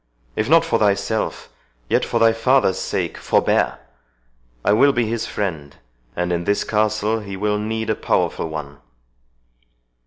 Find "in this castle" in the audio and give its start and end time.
6.33-7.19